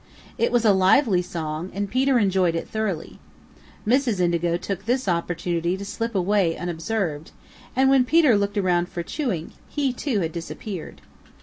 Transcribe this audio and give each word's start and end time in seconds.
It 0.39 0.51
was 0.51 0.65
a 0.65 0.73
lively 0.73 1.21
song 1.21 1.69
and 1.75 1.87
Peter 1.87 2.17
enjoyed 2.17 2.55
it 2.55 2.67
thoroughly. 2.67 3.19
Mrs. 3.85 4.19
Indigo 4.19 4.57
took 4.57 4.87
this 4.87 5.07
opportunity 5.07 5.77
to 5.77 5.85
slip 5.85 6.15
away 6.15 6.57
unobserved, 6.57 7.29
and 7.75 7.87
when 7.87 8.03
Peter 8.05 8.35
looked 8.35 8.57
around 8.57 8.89
for 8.89 9.03
Chewink, 9.03 9.51
he 9.69 9.93
too 9.93 10.21
had 10.21 10.31
disappeared. 10.31 11.01